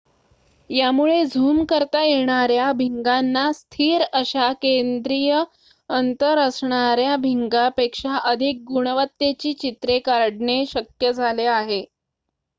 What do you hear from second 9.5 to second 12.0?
चित्रे काढणे शक्य झाले आहे